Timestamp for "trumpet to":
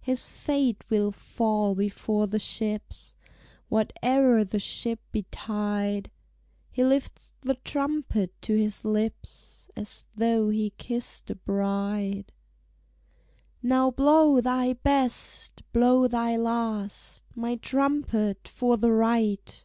7.56-8.56